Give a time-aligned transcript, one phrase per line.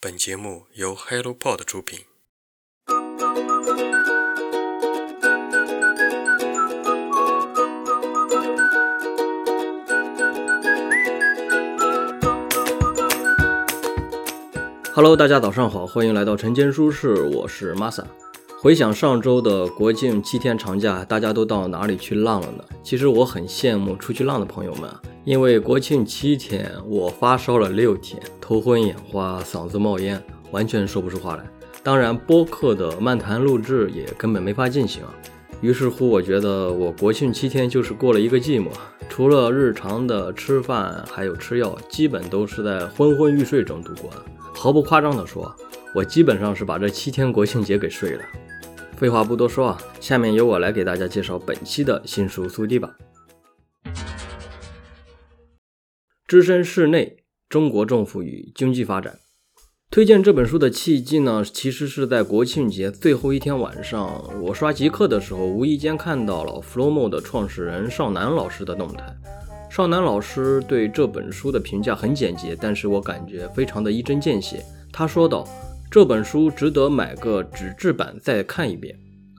[0.00, 1.98] 本节目由 HelloPod 出品。
[14.94, 18.04] Hello，大家早上好，欢迎来到晨间书室，我是 Masa。
[18.60, 22.64] 回想上周的国庆七天长假，大家都到哪里去浪了呢？
[22.82, 24.90] 其实我很羡慕出去浪的朋友们，
[25.24, 30.20] 因为国庆七天我发烧了六天，头昏眼花，嗓子冒烟，
[30.50, 31.48] 完全说不出话来。
[31.84, 35.04] 当然，播客的漫谈录制也根本没法进行。
[35.60, 38.70] 于是乎，我觉得我国庆七天就是过了一个寂寞，
[39.08, 44.16] 除了日常的吃饭还有吃药，基本都是在昏昏欲睡中度过的。
[44.52, 45.54] 毫不夸张地说，
[45.94, 48.22] 我基本上是把这七天国庆节给睡了。
[48.96, 52.96] 废话不多说啊，下面由我来给大家介绍本期的新书速递吧。
[56.26, 59.18] 置身室内：中国政府与经济发展。
[59.90, 69.16] 推荐这本书的契机呢，其实是在国庆节最后一天晚上，我刷极客的时候，无意间看到了 Flowmo 的创始人邵楠老师的动态。
[69.70, 74.62] 邵楠老师对这本书的评价很简洁，但是我感觉非常的一针见血。
[74.92, 75.48] 他说道。
[75.90, 78.94] 这本书值得买个纸质版再看一遍，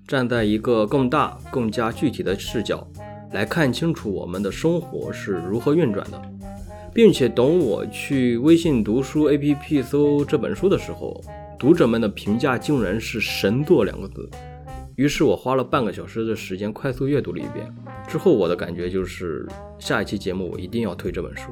[0.07, 2.87] 站在一个更大、更加具体的视角
[3.33, 6.19] 来看清楚我们的生活是如何运转的，
[6.91, 11.23] 并且等我去微信读书 APP 搜这本书的时候，
[11.59, 14.27] 读者们的评价竟然是“神作”两个字。
[14.95, 17.71] 于是我花了半个小时的时间快速阅读了一遍，
[18.07, 21.51] 之后我的感觉就是，下一期节目我一定要推这本书。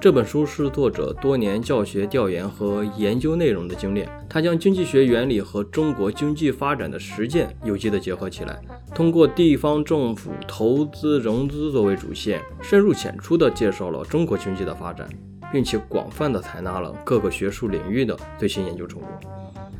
[0.00, 8.60] 这本书是作者多年教学调研和研究内容的精炼，他将经济学原理和中国经济发展的实践有机的结合起来，
[8.94, 15.08] 通过地方政府投资融资作为主线，深入浅出地介绍了中国经济的发展，
[15.52, 19.08] 并且广泛地采纳了各个学术领域的最新研究成果。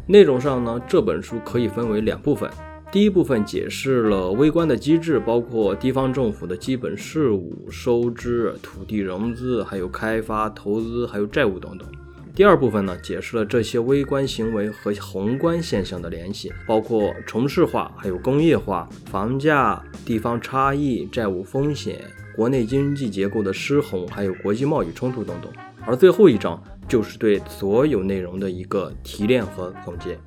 [0.09, 2.51] 内容上呢，这本书可以分为两部分。
[2.91, 11.87] 第一部分解释了微观的机制，包括地方政府的基本事务、收支、土地融资，还有开发投资，还有债务等等。
[12.35, 22.01] 第二部分呢，解释了这些微观行为和宏观现象的联系，包括城市化、还有工业化、房价、地方差异、债务风险、
[22.35, 25.53] 国内经济结构的失衡，还有国际贸易冲突等等。
[25.85, 30.19] 而最后一章就是对所有内容的一个提炼和总结。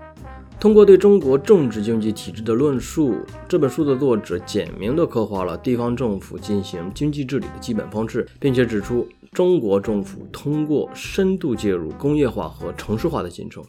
[0.62, 3.16] 通过对中国政治经济体制的论述，
[3.48, 13.64] 这本书的作者简明地刻画了地方政府进行经济治理的基本方式，并且指出中国政府通过深度介入工业化和城市化的进程，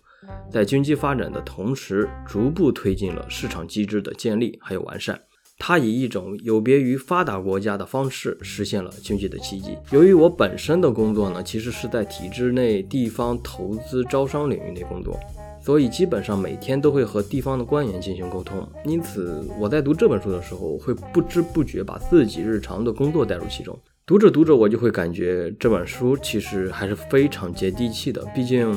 [0.51, 5.19] 在经济发展的同时，逐步推进了市场机制的建立还有完善。
[5.59, 9.79] 它以一种有别于发达国家的方式实现了经济的奇迹。
[9.93, 15.19] 由于我本身的工作呢，其实是在体制内地方投资招商领域内工作。
[15.63, 23.79] 所以基本上每天都会和地方的官员进行沟通，因此我在读这本书的时候，会不知不觉把自己日常的工作带入其中。
[24.05, 28.27] 读着读着，我就会感觉这本书其实还是非常接地气的。
[28.35, 28.77] 毕竟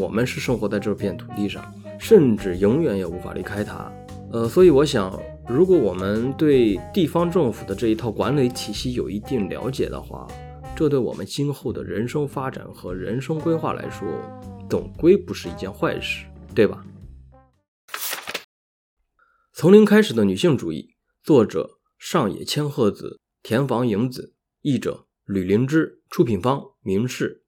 [0.00, 1.62] 我们是生活在这片土地上，
[1.98, 3.92] 甚至永远也无法离开它。
[4.32, 10.26] 呃，所以我想，如果我们对地方政府的这一套管理体系有一定了解的话，
[10.74, 14.08] 这对我们今后的人生发展和人生规划来说。
[14.68, 16.84] 总归不是一件坏事，对吧？
[19.52, 27.42] 从零开始的女性主义，作者上野千鹤子、田房影子，译者吕灵芝，出品方明世。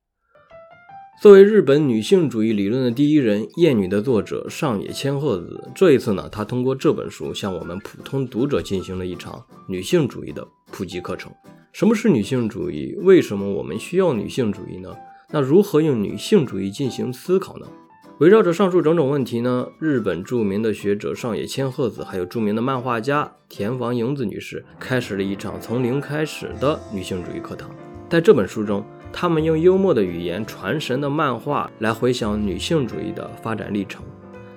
[1.23, 11.33] 作为日本女性主义理论的第一人，《厌女》的作者上野千鹤子，这一次呢，她通过这本书向我们普通读者进行了一场女性主义的普及课程。
[11.73, 12.95] 什么是女性主义？
[12.99, 14.95] 为什么我们需要女性主义呢？
[15.31, 17.67] 那如何用女性主义进行思考呢？
[18.19, 27.69] 围绕着上述种种问题呢，日本著名的学者上野千鹤子，还有著名的漫画家田房英子女士，开始了一场从零开始的女性主义课堂。
[28.09, 34.05] 在这本书中，他们用幽默的语言、传神的漫画来回想女性主义的发展历程，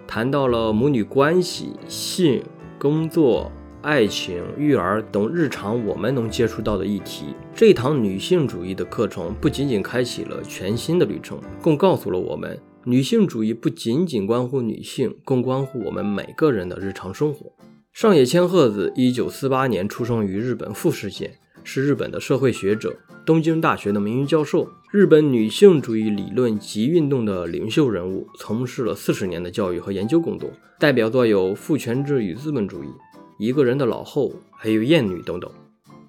[0.06, 2.44] 谈到了母女关系、性、
[2.78, 3.52] 工作。
[3.84, 17.54] 爱情、育儿等日常我们能接触到的议题，这堂女性主义的课程不仅仅开启了全新的旅程，更告诉了我们，女性主义不仅仅关乎女性，更关乎我们每个人的日常生活。
[17.94, 32.88] 上野千鹤子，一九四八年出生于日本富士县，是日本的社会学者，东京大学的名誉教授，日本女性主义理论及运动的领袖人物，从事了四十年的教育和研究工作，代表作有《父权制与资本主义》。
[33.38, 35.50] 一个人的老后，还有艳女等等。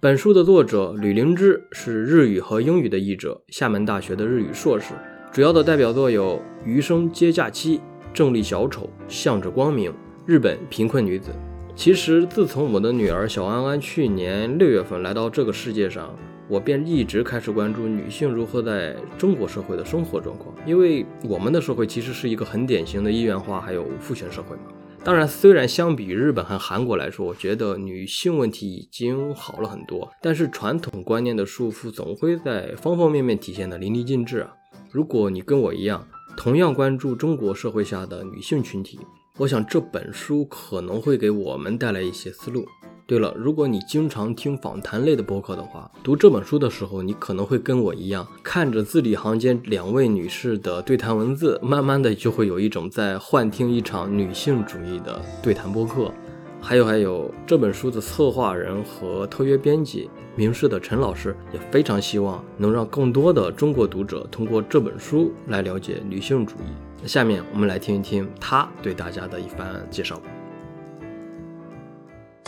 [0.01, 4.95] 本书的作者吕灵芝是日语和英语的译者，厦门大学的日语硕士，
[5.31, 7.77] 主要的代表作有《余生皆假期》
[8.15, 9.91] 《正立小丑》《向着光明》
[10.25, 11.31] 《日本贫困女子》。
[11.77, 16.17] 其实，自从我的女儿小安安去年六月份来到这个世界上，
[16.49, 20.55] 我便一直开始关注女性如何在中国社会的生活状况。
[20.65, 24.63] 因为我们的社会其实是一个很典型的一元化还有父权社会嘛。
[25.05, 34.53] 当然，虽然相比日本和韩国来说，我觉得女性问题已经好了很多，但是传统观念的束缚总会在方方面面体现的淋漓尽致啊。
[34.91, 36.07] 如果你跟我一样，
[36.37, 39.01] 同样关注中国社会下的女性群体，
[39.39, 42.67] 我想这本书可能会给我们带来一些思路。
[43.09, 56.13] 对了，如果你经常听访谈类的播客的话，读这本书的时候，你可能会跟我一样，看着字里行间两位女士的对谈文字，慢慢的就会有一种在幻听一场女性主义的对谈播客。
[56.61, 67.07] 还有还有，这本书的策划人和特约编辑明世的陈老师也非常希望能让更多的中国读者通过这本书来了解女性主义。
[67.09, 70.21] 下面我们来听一听他对大家的一番介绍。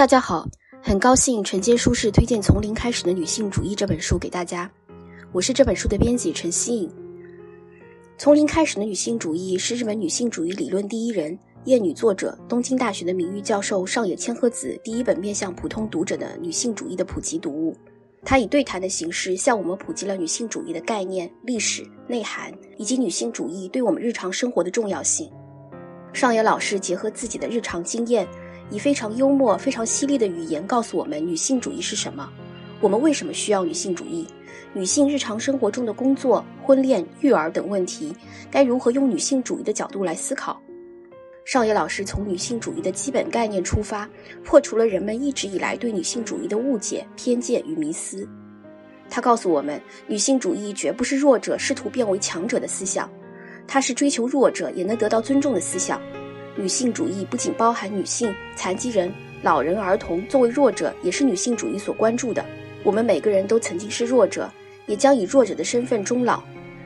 [0.00, 0.48] 大家好，
[0.82, 4.70] 很高兴晨间书室推荐《从零开始的女性主义》这本书给大家。
[5.30, 6.88] 我是这本书的编辑陈希颖。
[8.16, 17.76] 《从零开始的女性主义》是日本女性主义理论第一人、厌女作者、东京大学的名誉教授上野千鹤子第一本面向普通读者的女性主义的普及读物。
[18.24, 25.30] 她以对谈的形式向我们普及了女性主义的概念、历史、内涵，以及女性主义对我们日常生活的重要性。
[26.14, 28.26] 上野老师结合自己的日常经验，
[28.70, 32.30] 以非常幽默、非常犀利的语言告诉我们女性主义是什么，
[32.80, 34.26] 我们为什么需要女性主义，
[34.72, 38.14] 女性日常生活中的工作、婚恋、育儿等问题
[38.50, 40.60] 该如何用女性主义的角度来思考。
[41.44, 44.08] 上野老师从女性主义的基本概念出发，
[44.44, 48.28] 破除了人们一直以来对女性主义的误解、偏见与迷思。
[49.08, 53.10] 他告诉我们，女性主义绝不是弱者试图变为强者的思想，
[53.66, 56.00] 它是追求弱者也能得到尊重的思想。
[56.60, 59.10] 女性主义不仅包含女性、残疾人、
[59.40, 62.44] 老人、儿童作为弱者，也是女性主义所关注的。
[62.84, 64.46] 我们每个人都曾经是弱者，
[64.86, 66.42] 也将以弱者的身份终老。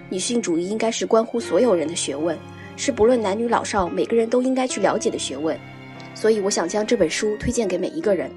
[0.09, 2.39] 女性主义应该是关乎所有人的学问。
[2.77, 5.59] 是不论男女老少，每个人都应该去了解的学问，
[6.15, 8.31] 所以我想将这本书推荐给每一个人。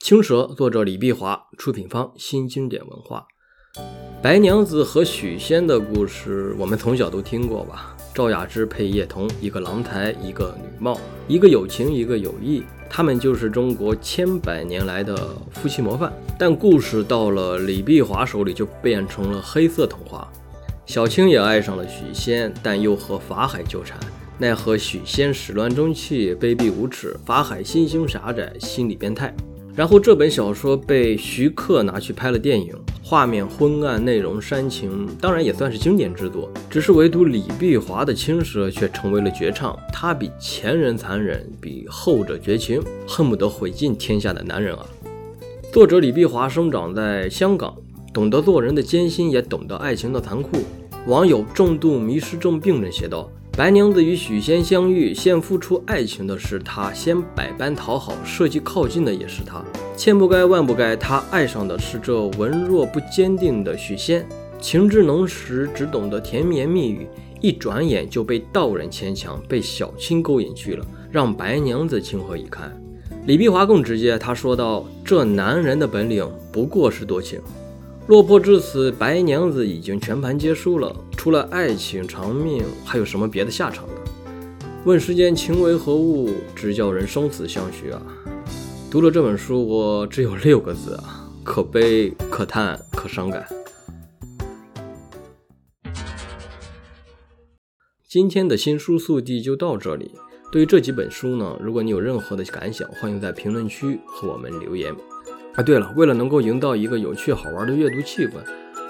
[0.00, 3.24] 青蛇，作者李碧华，出品方新经典文化。
[4.20, 7.96] 白娘子和许仙的故事，我们从小都听过吧？
[8.18, 10.98] 赵雅芝配叶童，一个郎才，一个女貌，
[11.28, 16.12] 一个有情，一个有义，他们就是中国千百年来的夫妻模范。
[16.36, 20.28] 但故事到了李碧华手里，就变成了黑色童话。
[20.84, 23.96] 小青也爱上了许仙，但又和法海纠缠。
[24.36, 29.32] 奈何许仙始乱终弃，卑鄙无耻；法海心胸狭窄，心理变态。
[29.78, 36.50] 然后这本小说被徐克拿去拍了电影，画面昏暗，内容煽情，当然也算是经典之作。
[36.68, 39.78] 只是唯独李碧华的青蛇却成为了绝唱。
[39.92, 44.84] 他比前人残忍，比后者绝情，恨不得毁尽天下的男人啊！
[45.72, 47.72] 作者李碧华生长在香港。
[48.12, 50.58] 懂得做人的艰辛，也懂得爱情的残酷。
[51.06, 59.64] 网友重度迷失症病人写道：“白娘子与许仙相遇，先付出爱情的是他，先百般讨好，设计靠近的也是他。
[59.96, 64.24] 千不该万不该，他爱上的是这文弱不坚定的许仙。
[64.60, 67.08] 情之浓时，只懂得甜言蜜语，
[67.40, 72.72] 一转眼就被道人牵强，被小青勾引去了，让白娘子情何以堪？”
[73.26, 77.40] 李碧华更直接，他说道：“这男人的本领不过是多情。”
[78.06, 80.94] 落魄至此，白娘子已经全盘皆输了。
[81.28, 83.94] 除了爱情长命，还有什么别的下场呢？
[84.86, 88.00] 问世间情为何物，直叫人生死相许啊！
[88.90, 93.46] 读了这本书，我只有六个字啊：可悲、可叹、可伤感。
[98.08, 100.12] 今天的新书速递就到这里。
[100.50, 104.96] 对于这几本书呢，如果你有任何的感想，欢迎在评论区和我们留言。
[105.56, 108.36] 啊，对了，为了能够营造一个有趣好玩的阅读气氛，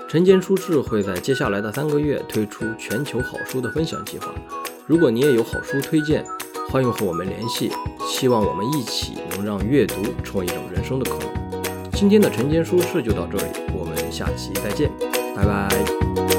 [0.09, 4.35] 晨间书市会在接下来的三个月推出全球好书的分享计划。
[4.87, 6.25] 如果你也有好书推荐，
[6.71, 7.71] 欢迎和我们联系。
[8.09, 11.91] 希望我们一起能让阅读成为一种人生的可能。
[11.93, 14.91] 今天的晨间书市就到这里，我们下期再见，
[15.37, 16.38] 拜拜。